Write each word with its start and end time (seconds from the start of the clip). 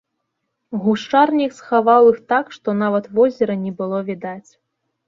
Гушчарнік 0.85 1.51
схаваў 1.59 2.09
іх 2.15 2.19
так, 2.35 2.45
што 2.59 2.67
нават 2.83 3.03
і 3.13 3.17
возера 3.21 3.53
не 3.69 3.77
было 3.85 4.03
відаць. 4.11 4.51